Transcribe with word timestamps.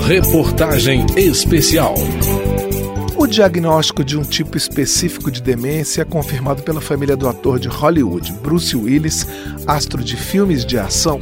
Reportagem 0.00 1.06
Especial. 1.16 1.94
O 3.16 3.26
diagnóstico 3.26 4.02
de 4.02 4.18
um 4.18 4.22
tipo 4.22 4.56
específico 4.56 5.30
de 5.30 5.40
demência 5.40 6.02
é 6.02 6.04
confirmado 6.04 6.62
pela 6.62 6.80
família 6.80 7.16
do 7.16 7.28
ator 7.28 7.58
de 7.60 7.68
Hollywood, 7.68 8.32
Bruce 8.42 8.76
Willis, 8.76 9.26
astro 9.66 10.02
de 10.02 10.16
filmes 10.16 10.64
de 10.64 10.78
ação, 10.78 11.20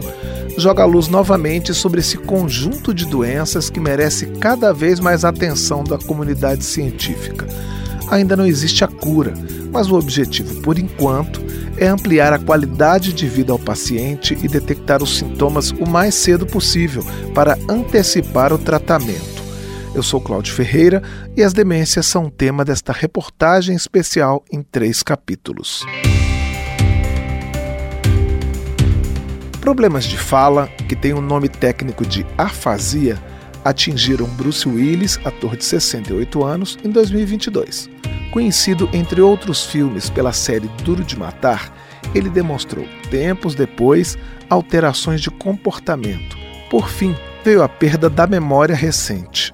joga 0.56 0.82
a 0.82 0.86
luz 0.86 1.08
novamente 1.08 1.74
sobre 1.74 2.00
esse 2.00 2.16
conjunto 2.16 2.94
de 2.94 3.04
doenças 3.04 3.68
que 3.68 3.80
merece 3.80 4.26
cada 4.40 4.72
vez 4.72 5.00
mais 5.00 5.24
atenção 5.24 5.84
da 5.84 5.98
comunidade 5.98 6.64
científica. 6.64 7.46
Ainda 8.10 8.36
não 8.36 8.46
existe 8.46 8.84
a 8.84 8.88
cura, 8.88 9.34
mas 9.70 9.90
o 9.90 9.98
objetivo, 9.98 10.62
por 10.62 10.78
enquanto, 10.78 11.42
é 11.80 11.86
ampliar 11.86 12.32
a 12.32 12.38
qualidade 12.38 13.12
de 13.12 13.26
vida 13.26 13.52
ao 13.52 13.58
paciente 13.58 14.36
e 14.42 14.48
detectar 14.48 15.02
os 15.02 15.18
sintomas 15.18 15.70
o 15.70 15.88
mais 15.88 16.14
cedo 16.14 16.44
possível 16.44 17.04
para 17.34 17.56
antecipar 17.68 18.52
o 18.52 18.58
tratamento. 18.58 19.38
Eu 19.94 20.02
sou 20.02 20.20
Cláudio 20.20 20.52
Ferreira 20.52 21.02
e 21.36 21.42
as 21.42 21.52
demências 21.52 22.06
são 22.06 22.28
tema 22.28 22.64
desta 22.64 22.92
reportagem 22.92 23.74
especial 23.74 24.44
em 24.52 24.62
três 24.62 25.02
capítulos. 25.02 25.84
Problemas 29.60 30.04
de 30.04 30.16
fala, 30.16 30.68
que 30.88 30.96
tem 30.96 31.12
o 31.12 31.18
um 31.18 31.22
nome 31.22 31.48
técnico 31.48 32.04
de 32.04 32.26
afasia, 32.36 33.18
atingiram 33.64 34.26
Bruce 34.26 34.68
Willis, 34.68 35.18
ator 35.24 35.56
de 35.56 35.64
68 35.64 36.44
anos, 36.44 36.78
em 36.84 36.90
2022. 36.90 37.90
Conhecido, 38.30 38.88
entre 38.92 39.20
outros 39.20 39.64
filmes, 39.64 40.10
pela 40.10 40.32
série 40.32 40.68
Duro 40.84 41.02
de 41.02 41.18
Matar, 41.18 41.72
ele 42.14 42.28
demonstrou, 42.28 42.86
tempos 43.10 43.54
depois, 43.54 44.18
alterações 44.50 45.20
de 45.20 45.30
comportamento. 45.30 46.36
Por 46.70 46.88
fim, 46.88 47.16
veio 47.42 47.62
a 47.62 47.68
perda 47.68 48.10
da 48.10 48.26
memória 48.26 48.74
recente. 48.74 49.50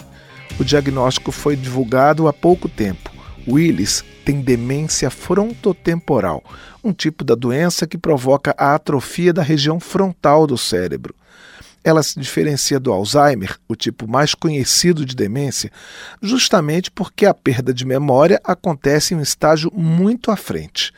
O 0.59 0.65
diagnóstico 0.65 1.31
foi 1.31 1.57
divulgado 1.57 2.27
há 2.27 2.33
pouco 2.33 2.69
tempo. 2.69 3.11
Willis 3.47 4.05
tem 4.25 4.41
demência 4.41 5.11
frontotemporal, 5.11 6.43
um 6.83 6.93
tipo 6.93 7.23
da 7.23 7.35
doença 7.35 7.87
que 7.87 7.99
provoca 7.99 8.55
a 8.59 8.75
atrofia 8.75 9.33
da 9.33 9.43
região 9.43 9.79
frontal 9.79 10.47
do 10.47 10.57
cérebro. 10.57 11.15
Ela 11.85 12.03
se 12.03 12.19
diferencia 12.19 12.81
do 12.81 12.91
Alzheimer, 12.91 13.59
o 13.69 13.77
tipo 13.77 14.09
mais 14.09 14.35
conhecido 14.35 15.05
de 15.05 15.15
demência, 15.15 15.71
justamente 16.23 16.91
porque 16.91 17.27
a 17.27 17.35
perda 17.35 17.75
de 17.75 17.85
memória 17.85 18.41
acontece 18.43 19.13
em 19.13 19.19
um 19.19 19.21
estágio 19.21 19.71
muito 19.75 20.31
à 20.31 20.37
frente. 20.37 20.93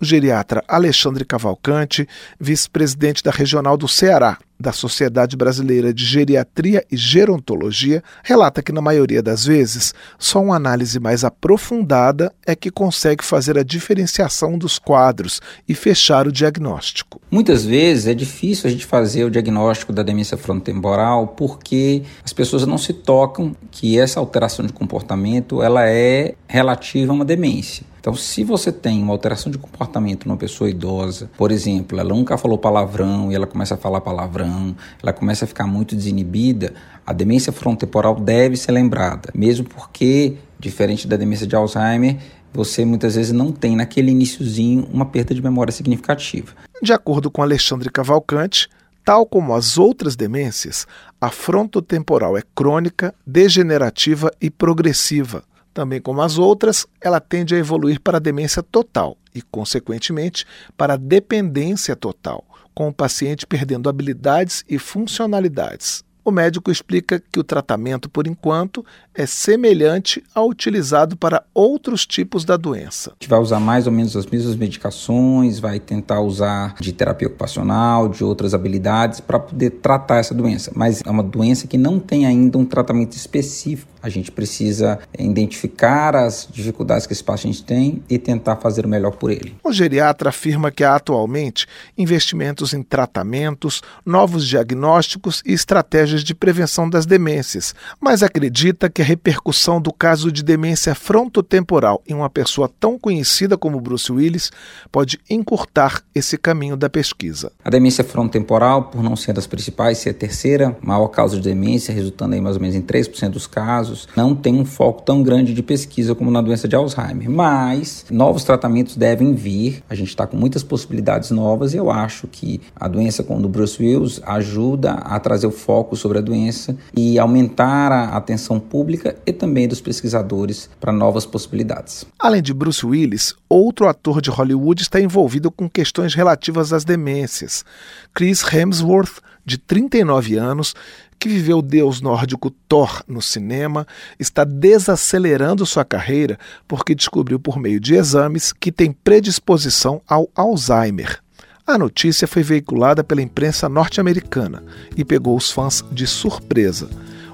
O 0.00 0.04
geriatra 0.04 0.64
Alexandre 0.66 1.24
Cavalcante, 1.24 2.08
vice-presidente 2.38 3.22
da 3.22 3.30
Regional 3.30 3.76
do 3.76 3.86
Ceará, 3.86 4.38
da 4.58 4.72
Sociedade 4.72 5.36
Brasileira 5.36 5.92
de 5.92 6.04
Geriatria 6.04 6.84
e 6.90 6.96
Gerontologia, 6.96 8.02
relata 8.22 8.62
que, 8.62 8.72
na 8.72 8.80
maioria 8.80 9.22
das 9.22 9.44
vezes, 9.44 9.94
só 10.18 10.40
uma 10.40 10.56
análise 10.56 10.98
mais 11.00 11.24
aprofundada 11.24 12.32
é 12.46 12.54
que 12.54 12.70
consegue 12.70 13.24
fazer 13.24 13.58
a 13.58 13.62
diferenciação 13.62 14.56
dos 14.56 14.78
quadros 14.78 15.40
e 15.68 15.74
fechar 15.74 16.26
o 16.26 16.32
diagnóstico. 16.32 17.20
Muitas 17.30 17.64
vezes 17.64 18.06
é 18.06 18.14
difícil 18.14 18.68
a 18.68 18.70
gente 18.70 18.86
fazer 18.86 19.24
o 19.24 19.30
diagnóstico 19.30 19.92
da 19.92 20.02
demência 20.02 20.36
frontotemporal 20.36 21.28
porque 21.28 22.02
as 22.24 22.32
pessoas 22.32 22.66
não 22.66 22.78
se 22.78 22.92
tocam 22.92 23.54
que 23.70 23.98
essa 23.98 24.20
alteração 24.20 24.64
de 24.64 24.72
comportamento 24.72 25.62
ela 25.62 25.88
é 25.88 26.34
relativa 26.46 27.12
a 27.12 27.14
uma 27.14 27.24
demência. 27.24 27.84
Então, 28.04 28.14
se 28.14 28.44
você 28.44 28.70
tem 28.70 29.02
uma 29.02 29.14
alteração 29.14 29.50
de 29.50 29.56
comportamento 29.56 30.28
numa 30.28 30.36
pessoa 30.36 30.68
idosa, 30.68 31.30
por 31.38 31.50
exemplo, 31.50 31.98
ela 31.98 32.14
nunca 32.14 32.36
falou 32.36 32.58
palavrão 32.58 33.32
e 33.32 33.34
ela 33.34 33.46
começa 33.46 33.76
a 33.76 33.78
falar 33.78 34.02
palavrão, 34.02 34.53
ela 35.02 35.12
começa 35.12 35.44
a 35.44 35.48
ficar 35.48 35.66
muito 35.66 35.94
desinibida, 35.94 36.74
a 37.06 37.12
demência 37.12 37.52
frontotemporal 37.52 38.14
deve 38.16 38.56
ser 38.56 38.72
lembrada, 38.72 39.30
mesmo 39.34 39.66
porque, 39.66 40.36
diferente 40.58 41.06
da 41.06 41.16
demência 41.16 41.46
de 41.46 41.54
Alzheimer, 41.54 42.18
você 42.52 42.84
muitas 42.84 43.16
vezes 43.16 43.32
não 43.32 43.50
tem 43.50 43.76
naquele 43.76 44.10
iníciozinho 44.12 44.88
uma 44.92 45.06
perda 45.06 45.34
de 45.34 45.42
memória 45.42 45.72
significativa. 45.72 46.52
De 46.82 46.92
acordo 46.92 47.30
com 47.30 47.42
Alexandre 47.42 47.90
Cavalcante, 47.90 48.68
Tal 49.04 49.26
como 49.26 49.54
as 49.54 49.76
outras 49.76 50.16
demências, 50.16 50.86
a 51.20 51.28
frontotemporal 51.30 52.38
é 52.38 52.42
crônica, 52.54 53.14
degenerativa 53.26 54.32
e 54.40 54.48
progressiva. 54.48 55.44
Também 55.74 56.00
como 56.00 56.22
as 56.22 56.38
outras, 56.38 56.86
ela 57.02 57.20
tende 57.20 57.54
a 57.54 57.58
evoluir 57.58 58.00
para 58.00 58.16
a 58.16 58.20
demência 58.20 58.62
total 58.62 59.18
e, 59.34 59.42
consequentemente, 59.42 60.46
para 60.74 60.94
a 60.94 60.96
dependência 60.96 61.94
total, 61.94 62.46
com 62.74 62.88
o 62.88 62.94
paciente 62.94 63.46
perdendo 63.46 63.88
habilidades 63.88 64.64
e 64.68 64.78
funcionalidades. 64.78 66.03
O 66.24 66.30
médico 66.30 66.70
explica 66.70 67.22
que 67.30 67.38
o 67.38 67.44
tratamento, 67.44 68.08
por 68.08 68.26
enquanto, 68.26 68.82
é 69.14 69.26
semelhante 69.26 70.24
ao 70.34 70.48
utilizado 70.48 71.18
para 71.18 71.44
outros 71.52 72.06
tipos 72.06 72.46
da 72.46 72.56
doença. 72.56 73.10
A 73.10 73.14
gente 73.20 73.28
vai 73.28 73.38
usar 73.38 73.60
mais 73.60 73.86
ou 73.86 73.92
menos 73.92 74.16
as 74.16 74.24
mesmas 74.24 74.56
medicações, 74.56 75.58
vai 75.58 75.78
tentar 75.78 76.22
usar 76.22 76.76
de 76.80 76.94
terapia 76.94 77.28
ocupacional, 77.28 78.08
de 78.08 78.24
outras 78.24 78.54
habilidades 78.54 79.20
para 79.20 79.38
poder 79.38 79.68
tratar 79.68 80.16
essa 80.16 80.34
doença, 80.34 80.72
mas 80.74 81.02
é 81.04 81.10
uma 81.10 81.22
doença 81.22 81.66
que 81.66 81.76
não 81.76 82.00
tem 82.00 82.24
ainda 82.24 82.56
um 82.56 82.64
tratamento 82.64 83.12
específico 83.12 83.94
a 84.04 84.10
gente 84.10 84.30
precisa 84.30 84.98
identificar 85.18 86.14
as 86.14 86.46
dificuldades 86.52 87.06
que 87.06 87.14
esse 87.14 87.24
paciente 87.24 87.64
tem 87.64 88.02
e 88.06 88.18
tentar 88.18 88.56
fazer 88.56 88.84
o 88.84 88.88
melhor 88.88 89.12
por 89.12 89.30
ele. 89.30 89.56
O 89.64 89.72
geriatra 89.72 90.28
afirma 90.28 90.70
que 90.70 90.84
há 90.84 90.94
atualmente 90.94 91.66
investimentos 91.96 92.74
em 92.74 92.82
tratamentos, 92.82 93.80
novos 94.04 94.46
diagnósticos 94.46 95.42
e 95.46 95.54
estratégias 95.54 96.13
de 96.22 96.34
prevenção 96.34 96.88
das 96.88 97.06
demências, 97.06 97.74
mas 98.00 98.22
acredita 98.22 98.90
que 98.90 99.02
a 99.02 99.04
repercussão 99.04 99.80
do 99.80 99.92
caso 99.92 100.30
de 100.30 100.42
demência 100.42 100.94
frontotemporal 100.94 102.02
em 102.06 102.14
uma 102.14 102.30
pessoa 102.30 102.70
tão 102.78 102.98
conhecida 102.98 103.56
como 103.56 103.80
Bruce 103.80 104.12
Willis 104.12 104.52
pode 104.92 105.18
encurtar 105.28 106.02
esse 106.14 106.36
caminho 106.36 106.76
da 106.76 106.90
pesquisa. 106.90 107.50
A 107.64 107.70
demência 107.70 108.04
frontotemporal, 108.04 108.84
por 108.84 109.02
não 109.02 109.16
ser 109.16 109.32
das 109.32 109.46
principais, 109.46 109.98
ser 109.98 110.10
a 110.10 110.14
terceira 110.14 110.76
maior 110.82 111.08
causa 111.08 111.36
de 111.36 111.42
demência, 111.42 111.94
resultando 111.94 112.34
em 112.34 112.40
mais 112.40 112.56
ou 112.56 112.62
menos 112.62 112.76
em 112.76 112.82
3% 112.82 113.30
dos 113.30 113.46
casos, 113.46 114.08
não 114.16 114.34
tem 114.34 114.54
um 114.54 114.64
foco 114.64 115.02
tão 115.02 115.22
grande 115.22 115.54
de 115.54 115.62
pesquisa 115.62 116.14
como 116.14 116.30
na 116.30 116.40
doença 116.40 116.68
de 116.68 116.76
Alzheimer. 116.76 117.30
Mas 117.30 118.04
novos 118.10 118.44
tratamentos 118.44 118.96
devem 118.96 119.34
vir, 119.34 119.82
a 119.88 119.94
gente 119.94 120.08
está 120.08 120.26
com 120.26 120.36
muitas 120.36 120.62
possibilidades 120.62 121.30
novas 121.30 121.74
e 121.74 121.76
eu 121.76 121.90
acho 121.90 122.26
que 122.26 122.60
a 122.76 122.88
doença 122.88 123.22
como 123.22 123.44
o 123.44 123.48
Bruce 123.48 123.82
Willis 123.82 124.20
ajuda 124.24 124.92
a 124.92 125.18
trazer 125.20 125.46
o 125.46 125.50
foco 125.50 125.96
sobre 126.04 126.18
a 126.18 126.20
doença 126.20 126.76
e 126.94 127.18
aumentar 127.18 127.90
a 127.90 128.14
atenção 128.14 128.60
pública 128.60 129.16
e 129.24 129.32
também 129.32 129.66
dos 129.66 129.80
pesquisadores 129.80 130.68
para 130.78 130.92
novas 130.92 131.24
possibilidades. 131.24 132.04
Além 132.18 132.42
de 132.42 132.52
Bruce 132.52 132.84
Willis, 132.84 133.34
outro 133.48 133.88
ator 133.88 134.20
de 134.20 134.28
Hollywood 134.28 134.82
está 134.82 135.00
envolvido 135.00 135.50
com 135.50 135.66
questões 135.66 136.12
relativas 136.12 136.74
às 136.74 136.84
demências. 136.84 137.64
Chris 138.12 138.44
Hemsworth, 138.52 139.22
de 139.46 139.56
39 139.56 140.36
anos, 140.36 140.74
que 141.18 141.26
viveu 141.26 141.60
o 141.60 141.62
deus 141.62 142.02
nórdico 142.02 142.50
Thor 142.68 143.02
no 143.08 143.22
cinema, 143.22 143.86
está 144.18 144.44
desacelerando 144.44 145.64
sua 145.64 145.86
carreira 145.86 146.38
porque 146.68 146.94
descobriu 146.94 147.40
por 147.40 147.58
meio 147.58 147.80
de 147.80 147.94
exames 147.94 148.52
que 148.52 148.70
tem 148.70 148.92
predisposição 148.92 150.02
ao 150.06 150.28
Alzheimer. 150.34 151.23
A 151.66 151.78
notícia 151.78 152.28
foi 152.28 152.42
veiculada 152.42 153.02
pela 153.02 153.22
imprensa 153.22 153.70
norte-americana 153.70 154.62
e 154.94 155.02
pegou 155.02 155.34
os 155.34 155.50
fãs 155.50 155.82
de 155.90 156.06
surpresa. 156.06 156.90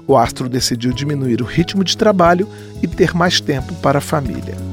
O 0.07 0.15
astro 0.15 0.47
decidiu 0.47 0.93
diminuir 0.93 1.41
o 1.41 1.45
ritmo 1.45 1.83
de 1.83 1.97
trabalho 1.97 2.47
e 2.81 2.87
ter 2.87 3.13
mais 3.13 3.41
tempo 3.41 3.73
para 3.81 3.97
a 3.97 4.01
família. 4.01 4.70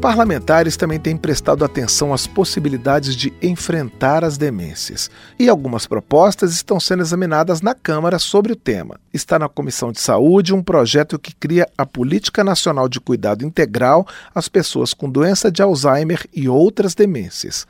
Parlamentares 0.00 0.76
também 0.76 1.00
têm 1.00 1.16
prestado 1.16 1.64
atenção 1.64 2.14
às 2.14 2.24
possibilidades 2.24 3.16
de 3.16 3.34
enfrentar 3.42 4.24
as 4.24 4.38
demências, 4.38 5.10
e 5.36 5.48
algumas 5.48 5.88
propostas 5.88 6.52
estão 6.52 6.78
sendo 6.78 7.02
examinadas 7.02 7.60
na 7.60 7.74
Câmara 7.74 8.16
sobre 8.20 8.52
o 8.52 8.56
tema. 8.56 9.00
Está 9.12 9.40
na 9.40 9.48
Comissão 9.48 9.90
de 9.90 10.00
Saúde 10.00 10.54
um 10.54 10.62
projeto 10.62 11.18
que 11.18 11.34
cria 11.34 11.68
a 11.76 11.84
Política 11.84 12.44
Nacional 12.44 12.88
de 12.88 13.00
Cuidado 13.00 13.44
Integral 13.44 14.06
às 14.32 14.48
pessoas 14.48 14.94
com 14.94 15.10
doença 15.10 15.50
de 15.50 15.62
Alzheimer 15.62 16.24
e 16.32 16.48
outras 16.48 16.94
demências. 16.94 17.66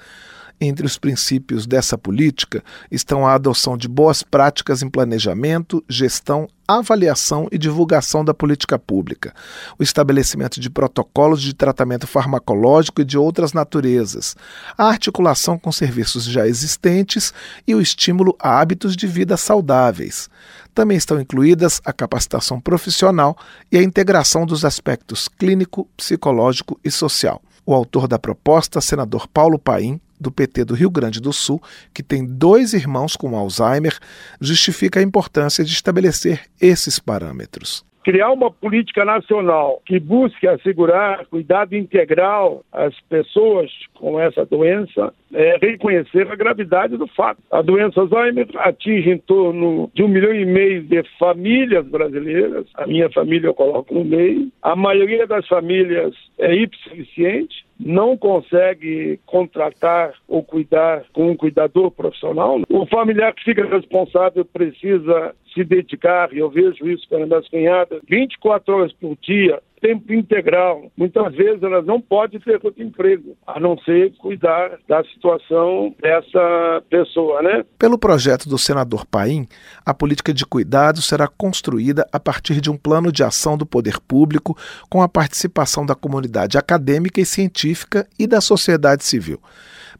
Entre 0.60 0.84
os 0.84 0.99
princípios 0.99 1.69
dessa 1.69 1.96
política 1.96 2.64
estão 2.90 3.25
a 3.25 3.34
adoção 3.34 3.76
de 3.76 3.87
boas 3.87 4.25
práticas 4.25 4.82
em 4.82 4.90
planejamento, 4.90 5.84
gestão, 5.88 6.49
avaliação 6.66 7.49
e 7.52 7.56
divulgação 7.56 8.25
da 8.25 8.34
política 8.34 8.76
pública, 8.76 9.32
o 9.78 9.84
estabelecimento 9.84 10.58
de 10.58 10.69
protocolos 10.69 11.40
de 11.40 11.55
tratamento 11.55 12.08
farmacológico 12.08 13.00
e 13.00 13.05
de 13.05 13.16
outras 13.16 13.52
naturezas, 13.52 14.37
a 14.76 14.87
articulação 14.87 15.56
com 15.56 15.70
serviços 15.70 16.25
já 16.25 16.46
existentes 16.46 17.32
e 17.66 17.75
o 17.75 17.81
estímulo 17.81 18.37
a 18.40 18.58
hábitos 18.61 18.96
de 18.96 19.06
vida 19.06 19.37
saudáveis. 19.37 20.28
Também 20.75 20.96
estão 20.96 21.20
incluídas 21.20 21.81
a 21.84 21.93
capacitação 21.93 22.61
profissional 22.61 23.37
e 23.70 23.78
a 23.78 23.82
integração 23.82 24.44
dos 24.44 24.64
aspectos 24.64 25.28
clínico, 25.28 25.88
psicológico 25.96 26.78
e 26.84 26.90
social. 26.90 27.40
O 27.64 27.72
autor 27.72 28.08
da 28.08 28.19
proposta, 28.19 28.81
senador 28.81 29.28
Paulo 29.28 29.58
Paim, 29.58 30.00
do 30.20 30.31
PT 30.31 30.65
do 30.65 30.75
Rio 30.75 30.91
Grande 30.91 31.20
do 31.20 31.32
Sul, 31.32 31.62
que 31.93 32.03
tem 32.03 32.25
dois 32.25 32.73
irmãos 32.73 33.17
com 33.17 33.37
Alzheimer, 33.37 33.99
justifica 34.41 35.00
a 35.00 35.03
importância 35.03 35.65
de 35.65 35.73
estabelecer 35.73 36.43
esses 36.61 36.99
parâmetros 36.99 37.85
criar 38.09 38.32
uma 38.32 38.50
política 38.50 39.05
nacional 39.05 39.82
que 39.85 40.00
busque 40.00 40.49
assegurar 40.49 41.26
cuidado 41.26 41.76
integral 41.76 42.65
às 42.73 42.99
pessoas 43.03 43.70
com 43.93 44.19
essa 44.19 44.47
doença, 44.47 45.12
é 45.31 45.59
reconhecer 45.61 46.26
a 46.26 46.35
gravidade 46.35 46.97
do 46.97 47.06
fato. 47.09 47.43
A 47.50 47.61
doença 47.61 48.00
Alzheimer 48.00 48.49
atinge 48.55 49.11
em 49.11 49.19
torno 49.19 49.91
de 49.94 50.03
um 50.03 50.09
milhão 50.09 50.32
e 50.32 50.47
meio 50.47 50.85
de 50.85 51.03
famílias 51.19 51.87
brasileiras. 51.87 52.64
A 52.76 52.87
minha 52.87 53.11
família 53.11 53.49
eu 53.49 53.55
coloco 53.55 53.93
no 53.93 54.06
meio. 54.06 54.49
A 54.62 54.75
maioria 54.75 55.26
das 55.26 55.47
famílias 55.47 56.14
é 56.38 56.55
hipossuficiente 56.55 57.68
não 57.78 58.16
consegue 58.16 59.20
contratar 59.25 60.14
ou 60.26 60.42
cuidar 60.42 61.04
com 61.12 61.30
um 61.30 61.36
cuidador 61.36 61.90
profissional, 61.90 62.60
o 62.69 62.86
familiar 62.86 63.32
que 63.34 63.44
fica 63.44 63.64
responsável 63.64 64.44
precisa 64.44 65.34
se 65.54 65.64
dedicar, 65.64 66.32
e 66.32 66.38
eu 66.38 66.50
vejo 66.50 66.88
isso 66.88 67.08
com 67.08 67.16
as 67.16 67.28
minhas 67.28 67.48
cunhadas, 67.48 68.00
24 68.08 68.75
horas 68.75 68.92
por 68.92 69.16
dia 69.22 69.60
tempo 69.80 70.12
integral. 70.12 70.90
Muitas 70.96 71.34
vezes 71.34 71.62
elas 71.62 71.84
não 71.84 72.00
podem 72.00 72.40
ter 72.40 72.60
outro 72.62 72.82
emprego, 72.82 73.36
a 73.46 73.58
não 73.58 73.78
ser 73.78 74.12
cuidar 74.19 74.78
da 74.88 75.02
situação 75.04 75.94
dessa 76.00 76.82
pessoa, 76.88 77.42
né? 77.42 77.64
Pelo 77.78 77.98
projeto 77.98 78.48
do 78.48 78.58
senador 78.58 79.06
Paim, 79.06 79.46
a 79.84 79.92
política 79.92 80.32
de 80.32 80.44
cuidado 80.44 81.02
será 81.02 81.26
construída 81.26 82.06
a 82.12 82.20
partir 82.20 82.60
de 82.60 82.70
um 82.70 82.76
plano 82.76 83.12
de 83.12 83.22
ação 83.22 83.56
do 83.56 83.66
poder 83.66 84.00
público 84.00 84.56
com 84.88 85.02
a 85.02 85.08
participação 85.08 85.84
da 85.84 85.94
comunidade 85.94 86.58
acadêmica 86.58 87.20
e 87.20 87.26
científica 87.26 88.06
e 88.19 88.26
da 88.26 88.40
sociedade 88.40 89.04
civil. 89.04 89.40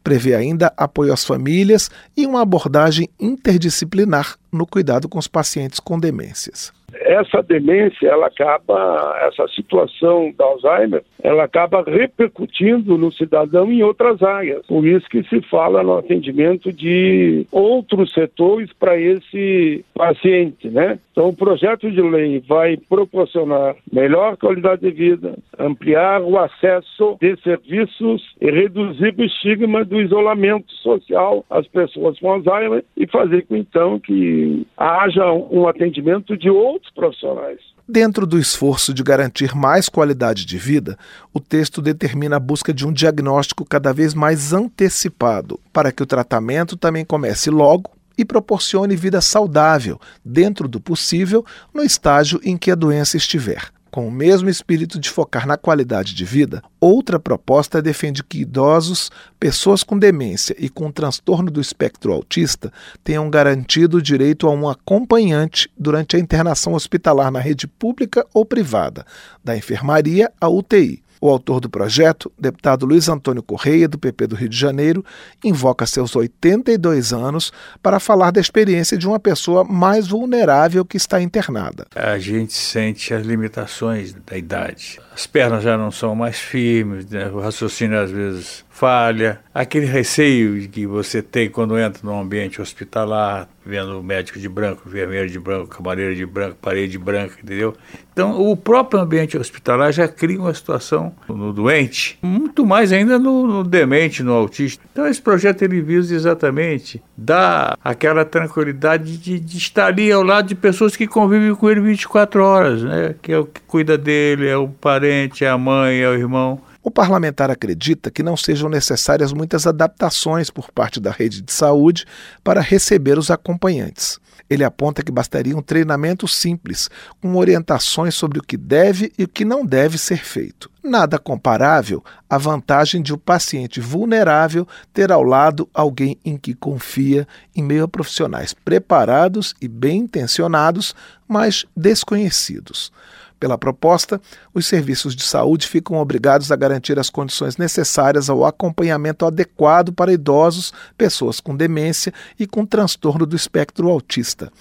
Prevê 0.03 0.33
ainda 0.33 0.73
apoio 0.77 1.13
às 1.13 1.25
famílias 1.25 1.91
e 2.15 2.25
uma 2.25 2.41
abordagem 2.41 3.09
interdisciplinar 3.19 4.38
no 4.51 4.65
cuidado 4.65 5.07
com 5.07 5.19
os 5.19 5.27
pacientes 5.27 5.79
com 5.79 5.99
demências 5.99 6.73
essa 6.93 7.41
demência, 7.41 8.07
ela 8.07 8.27
acaba, 8.27 9.17
essa 9.27 9.47
situação 9.49 10.33
da 10.37 10.45
Alzheimer, 10.45 11.03
ela 11.21 11.43
acaba 11.43 11.83
repercutindo 11.83 12.97
no 12.97 13.11
cidadão 13.11 13.71
em 13.71 13.83
outras 13.83 14.21
áreas. 14.21 14.65
Por 14.67 14.85
isso 14.85 15.07
que 15.09 15.23
se 15.23 15.41
fala 15.49 15.83
no 15.83 15.97
atendimento 15.97 16.71
de 16.71 17.45
outros 17.51 18.13
setores 18.13 18.71
para 18.73 18.99
esse 18.99 19.83
paciente, 19.93 20.69
né? 20.69 20.99
Então, 21.11 21.29
o 21.29 21.35
projeto 21.35 21.91
de 21.91 22.01
lei 22.01 22.41
vai 22.47 22.77
proporcionar 22.77 23.75
melhor 23.91 24.37
qualidade 24.37 24.81
de 24.81 24.91
vida, 24.91 25.37
ampliar 25.57 26.21
o 26.21 26.37
acesso 26.39 27.17
de 27.19 27.35
serviços 27.41 28.35
e 28.39 28.49
reduzir 28.49 29.13
o 29.17 29.23
estigma 29.23 29.83
do 29.83 29.99
isolamento 29.99 30.71
social 30.75 31.43
às 31.49 31.67
pessoas 31.67 32.17
com 32.19 32.31
Alzheimer 32.31 32.83
e 32.95 33.05
fazer 33.07 33.45
com 33.47 33.55
então 33.57 33.99
que 33.99 34.38
haja 34.77 35.31
um 35.31 35.67
atendimento 35.67 36.37
de 36.37 36.49
outros 36.49 36.91
profissionais. 36.93 37.59
Dentro 37.87 38.27
do 38.27 38.37
esforço 38.37 38.93
de 38.93 39.01
garantir 39.01 39.55
mais 39.55 39.89
qualidade 39.89 40.45
de 40.45 40.57
vida, 40.59 40.95
o 41.33 41.39
texto 41.39 41.81
determina 41.81 42.35
a 42.35 42.39
busca 42.39 42.71
de 42.71 42.85
um 42.85 42.93
diagnóstico 42.93 43.65
cada 43.65 43.91
vez 43.91 44.13
mais 44.13 44.53
antecipado, 44.53 45.59
para 45.73 45.91
que 45.91 46.03
o 46.03 46.05
tratamento 46.05 46.77
também 46.77 47.03
comece 47.03 47.49
logo 47.49 47.89
e 48.15 48.23
proporcione 48.23 48.95
vida 48.95 49.21
saudável, 49.21 49.99
dentro 50.23 50.67
do 50.67 50.79
possível, 50.79 51.43
no 51.73 51.81
estágio 51.81 52.39
em 52.43 52.57
que 52.57 52.69
a 52.69 52.75
doença 52.75 53.17
estiver. 53.17 53.71
Com 53.91 54.07
o 54.07 54.11
mesmo 54.11 54.49
espírito 54.49 54.99
de 54.99 55.09
focar 55.09 55.47
na 55.47 55.57
qualidade 55.57 56.13
de 56.13 56.23
vida, 56.23 56.61
outra 56.79 57.19
proposta 57.19 57.81
defende 57.81 58.23
que 58.23 58.41
idosos, 58.41 59.09
pessoas 59.39 59.81
com 59.81 59.97
demência 59.97 60.55
e 60.59 60.69
com 60.69 60.91
transtorno 60.91 61.49
do 61.49 61.59
espectro 61.59 62.13
autista 62.13 62.71
tenham 63.03 63.29
garantido 63.29 63.97
o 63.97 64.01
direito 64.01 64.47
a 64.47 64.51
um 64.51 64.69
acompanhante 64.69 65.71
durante 65.75 66.15
a 66.15 66.19
internação 66.19 66.73
hospitalar 66.73 67.31
na 67.31 67.39
rede 67.39 67.67
pública 67.67 68.25
ou 68.31 68.45
privada, 68.45 69.05
da 69.43 69.57
enfermaria 69.57 70.31
à 70.39 70.47
UTI. 70.47 71.01
O 71.21 71.29
autor 71.29 71.59
do 71.59 71.69
projeto, 71.69 72.31
deputado 72.39 72.85
Luiz 72.85 73.09
Antônio 73.09 73.43
Correia, 73.43 73.87
do 73.87 73.99
PP 73.99 74.27
do 74.27 74.35
Rio 74.35 74.47
de 74.47 74.57
Janeiro, 74.57 75.03
invoca 75.43 75.85
seus 75.85 76.15
82 76.15 77.11
anos 77.11 77.51
para 77.83 77.99
falar 77.99 78.31
da 78.31 78.39
experiência 78.39 78.97
de 78.97 79.07
uma 79.07 79.19
pessoa 79.19 79.63
mais 79.63 80.07
vulnerável 80.07 80.85
que 80.85 80.97
está 80.97 81.21
internada. 81.21 81.87
A 81.95 82.17
gente 82.17 82.53
sente 82.53 83.13
as 83.13 83.25
limitações 83.25 84.13
da 84.25 84.37
idade. 84.37 84.99
As 85.13 85.27
pernas 85.27 85.63
já 85.63 85.77
não 85.77 85.91
são 85.91 86.15
mais 86.15 86.39
firmes, 86.39 87.05
né? 87.09 87.27
o 87.29 87.39
raciocínio 87.39 87.99
às 87.99 88.11
vezes 88.11 88.63
falha, 88.79 89.41
aquele 89.53 89.85
receio 89.85 90.69
que 90.69 90.87
você 90.87 91.21
tem 91.21 91.49
quando 91.49 91.77
entra 91.77 91.99
num 92.01 92.17
ambiente 92.17 92.61
hospitalar, 92.61 93.49
vendo 93.65 94.01
médico 94.01 94.39
de 94.39 94.47
branco, 94.47 94.83
enfermeiro 94.87 95.29
de 95.29 95.37
branco, 95.37 95.67
camareiro 95.67 96.15
de 96.15 96.25
branco, 96.25 96.55
parede 96.61 96.97
branca, 96.97 97.35
entendeu? 97.43 97.75
Então, 98.13 98.39
o 98.41 98.55
próprio 98.55 99.01
ambiente 99.01 99.37
hospitalar 99.37 99.91
já 99.91 100.07
cria 100.07 100.39
uma 100.39 100.53
situação 100.53 101.13
no 101.27 101.51
doente, 101.51 102.17
muito 102.21 102.65
mais 102.65 102.93
ainda 102.93 103.19
no, 103.19 103.45
no 103.45 103.63
demente, 103.65 104.23
no 104.23 104.31
autista. 104.31 104.81
Então, 104.93 105.05
esse 105.05 105.21
projeto 105.21 105.61
ele 105.61 105.81
visa 105.81 106.15
exatamente 106.15 107.03
dar 107.17 107.77
aquela 107.83 108.23
tranquilidade 108.23 109.17
de, 109.17 109.41
de 109.41 109.57
estar 109.57 109.87
ali 109.87 110.09
ao 110.09 110.23
lado 110.23 110.47
de 110.47 110.55
pessoas 110.55 110.95
que 110.95 111.05
convivem 111.05 111.53
com 111.53 111.69
ele 111.69 111.81
24 111.81 112.41
horas, 112.41 112.81
né? 112.81 113.13
Que 113.21 113.33
é 113.33 113.39
o 113.39 113.45
que 113.45 113.59
cuida 113.67 113.97
dele, 113.97 114.47
é 114.47 114.55
o 114.55 114.69
parente, 114.69 115.43
é 115.43 115.49
a 115.49 115.57
mãe, 115.57 115.99
é 115.99 116.07
o 116.07 116.13
irmão. 116.13 116.61
O 116.81 116.89
parlamentar 116.89 117.51
acredita 117.51 118.09
que 118.09 118.23
não 118.23 118.37
sejam 118.37 118.69
necessárias 118.69 119.33
muitas 119.33 119.67
adaptações 119.67 120.49
por 120.49 120.71
parte 120.71 120.99
da 120.99 121.11
rede 121.11 121.41
de 121.41 121.51
saúde 121.51 122.05
para 122.43 122.61
receber 122.61 123.17
os 123.17 123.29
acompanhantes. 123.29 124.17
Ele 124.49 124.63
aponta 124.63 125.03
que 125.03 125.11
bastaria 125.11 125.55
um 125.55 125.61
treinamento 125.61 126.27
simples, 126.27 126.89
com 127.21 127.35
orientações 127.35 128.15
sobre 128.15 128.39
o 128.39 128.41
que 128.41 128.57
deve 128.57 129.11
e 129.17 129.25
o 129.25 129.27
que 129.27 129.43
não 129.45 129.65
deve 129.65 129.97
ser 129.97 130.23
feito. 130.23 130.71
Nada 130.81 131.19
comparável 131.19 132.03
à 132.29 132.37
vantagem 132.37 133.01
de 133.01 133.11
o 133.11 133.15
um 133.15 133.19
paciente 133.19 133.81
vulnerável 133.81 134.67
ter 134.93 135.11
ao 135.11 135.21
lado 135.21 135.69
alguém 135.73 136.17
em 136.23 136.37
que 136.37 136.55
confia, 136.55 137.27
em 137.55 137.61
meio 137.61 137.83
a 137.83 137.87
profissionais 137.87 138.53
preparados 138.53 139.53
e 139.61 139.67
bem 139.67 139.99
intencionados, 139.99 140.95
mas 141.27 141.65
desconhecidos. 141.75 142.91
Pela 143.39 143.57
proposta, 143.57 144.19
os 144.53 144.65
serviços 144.65 145.15
de 145.15 145.23
saúde 145.23 145.65
ficam 145.65 145.97
obrigados 145.97 146.51
a 146.51 146.55
garantir 146.57 146.99
as 146.99 147.09
condições 147.09 147.55
necessárias 147.55 148.29
ao 148.29 148.43
acompanhamento 148.43 149.25
adequado 149.25 149.93
para 149.93 150.11
idosos, 150.11 150.73
pessoas 150.97 151.39
com 151.39 151.55
demência 151.55 152.13
e 152.37 152.45
com 152.45 152.65
transtorno 152.65 153.25
do 153.25 153.35
espectro 153.35 153.89
autista. 153.89 154.51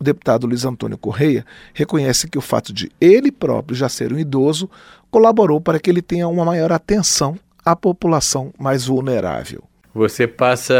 O 0.00 0.04
deputado 0.04 0.46
Luiz 0.46 0.64
Antônio 0.64 0.96
Correia 0.96 1.44
reconhece 1.74 2.26
que 2.26 2.38
o 2.38 2.42
fato 2.42 2.72
de 2.72 2.90
ele 2.98 3.30
próprio 3.30 3.76
já 3.76 3.88
ser 3.88 4.12
um 4.12 4.18
idoso 4.18 4.68
colaborou 5.10 5.60
para 5.60 5.78
que 5.78 5.90
ele 5.90 6.00
tenha 6.00 6.26
uma 6.26 6.44
maior 6.44 6.72
atenção 6.72 7.38
à 7.62 7.76
população 7.76 8.52
mais 8.58 8.86
vulnerável. 8.86 9.62
Você 9.94 10.26
passa 10.26 10.74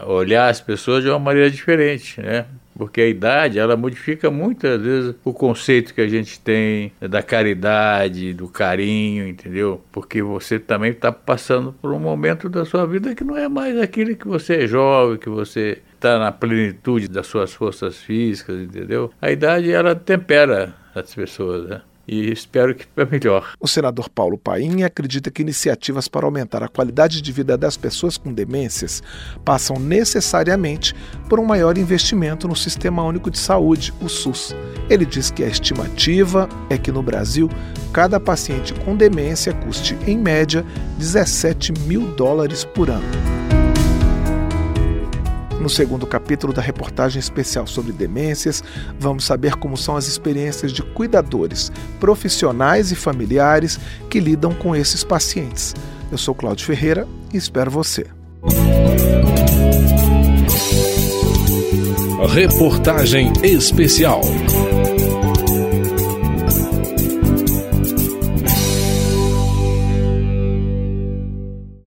a 0.00 0.06
olhar 0.06 0.48
as 0.48 0.60
pessoas 0.60 1.04
de 1.04 1.08
uma 1.08 1.20
maneira 1.20 1.48
diferente, 1.48 2.20
né? 2.20 2.46
Porque 2.76 3.00
a 3.00 3.08
idade 3.08 3.58
ela 3.58 3.76
modifica 3.76 4.30
muitas 4.30 4.80
vezes 4.80 5.14
o 5.24 5.32
conceito 5.32 5.94
que 5.94 6.00
a 6.00 6.08
gente 6.08 6.40
tem 6.40 6.92
da 7.00 7.22
caridade, 7.22 8.34
do 8.34 8.48
carinho, 8.48 9.26
entendeu? 9.26 9.80
Porque 9.92 10.22
você 10.22 10.58
também 10.58 10.90
está 10.90 11.12
passando 11.12 11.72
por 11.80 11.92
um 11.92 11.98
momento 11.98 12.48
da 12.48 12.64
sua 12.64 12.86
vida 12.86 13.14
que 13.14 13.24
não 13.24 13.36
é 13.36 13.48
mais 13.48 13.78
aquele 13.78 14.14
que 14.14 14.26
você 14.26 14.64
é 14.64 14.66
jovem, 14.66 15.18
que 15.18 15.28
você 15.28 15.78
está 15.94 16.18
na 16.18 16.32
plenitude 16.32 17.08
das 17.08 17.26
suas 17.26 17.54
forças 17.54 17.98
físicas, 17.98 18.60
entendeu? 18.60 19.10
A 19.20 19.30
idade 19.30 19.70
ela 19.70 19.94
tempera 19.94 20.74
as 20.94 21.14
pessoas, 21.14 21.68
né? 21.68 21.80
E 22.06 22.30
espero 22.30 22.74
que 22.74 22.86
é 22.96 23.04
melhor. 23.04 23.54
O 23.60 23.68
senador 23.68 24.08
Paulo 24.08 24.38
Paim 24.38 24.82
acredita 24.82 25.30
que 25.30 25.42
iniciativas 25.42 26.08
para 26.08 26.26
aumentar 26.26 26.62
a 26.62 26.68
qualidade 26.68 27.20
de 27.20 27.32
vida 27.32 27.56
das 27.56 27.76
pessoas 27.76 28.16
com 28.16 28.32
demências 28.32 29.02
passam 29.44 29.78
necessariamente 29.78 30.94
por 31.28 31.40
um 31.40 31.44
maior 31.44 31.78
investimento 31.78 32.46
no 32.46 32.56
Sistema 32.56 33.02
Único 33.02 33.30
de 33.30 33.38
Saúde, 33.38 33.92
o 34.00 34.08
SUS. 34.08 34.54
Ele 34.88 35.04
diz 35.04 35.30
que 35.30 35.42
a 35.42 35.48
estimativa 35.48 36.48
é 36.68 36.76
que 36.76 36.92
no 36.92 37.02
Brasil 37.02 37.48
cada 37.92 38.18
paciente 38.18 38.74
com 38.74 38.96
demência 38.96 39.52
custe, 39.52 39.96
em 40.06 40.18
média, 40.18 40.64
17 40.98 41.72
mil 41.86 42.14
dólares 42.14 42.64
por 42.64 42.90
ano. 42.90 43.33
No 45.64 45.70
segundo 45.70 46.06
capítulo 46.06 46.52
da 46.52 46.60
reportagem 46.60 47.18
especial 47.18 47.66
sobre 47.66 47.90
demências, 47.90 48.62
vamos 49.00 49.24
saber 49.24 49.56
como 49.56 49.78
são 49.78 49.96
as 49.96 50.06
experiências 50.06 50.70
de 50.70 50.82
cuidadores, 50.82 51.72
profissionais 51.98 52.92
e 52.92 52.94
familiares 52.94 53.80
que 54.10 54.20
lidam 54.20 54.52
com 54.52 54.76
esses 54.76 55.02
pacientes. 55.02 55.74
Eu 56.12 56.18
sou 56.18 56.34
Cláudio 56.34 56.66
Ferreira 56.66 57.08
e 57.32 57.38
espero 57.38 57.70
você. 57.70 58.06
Reportagem 62.28 63.32
especial. 63.42 64.20